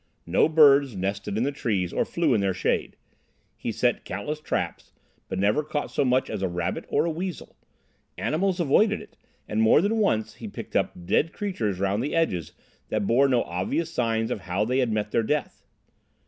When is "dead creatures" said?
11.05-11.79